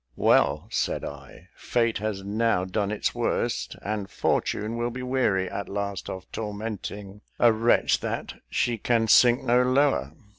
[0.15, 5.69] "Well," said I, "Fate has now done its worst, and Fortune will be weary at
[5.69, 10.13] last of tormenting a wretch that she can sink no lower!